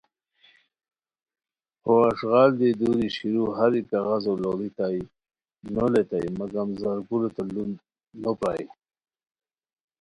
[1.83, 5.01] ہو اݱغال دی دُوری شیرو ہر ای کاغذو لوڑیتائے
[5.73, 8.65] نو لیتائے مگم زارگلوتین لُونوپرائے